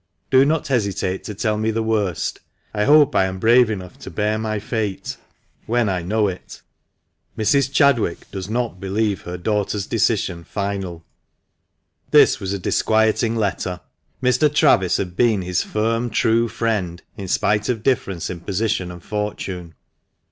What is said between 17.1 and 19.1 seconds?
in spite of difference in position and